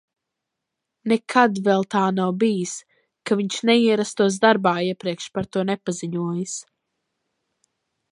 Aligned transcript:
Nekad 1.11 1.59
vēl 1.67 1.83
tā 1.95 2.05
nav 2.19 2.31
bijis, 2.43 2.73
ka 3.31 3.37
viņš 3.41 3.59
neierastos 3.71 4.39
darbā, 4.47 4.73
iepriekš 4.87 5.29
par 5.37 5.49
to 5.57 5.67
nepaziņojis. 5.71 6.57